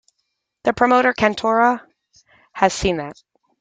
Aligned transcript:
The 0.63 0.73
promoter, 0.73 1.13
Kentaro, 1.13 1.79
has 2.53 2.73
seen 2.73 2.97
that. 2.97 3.21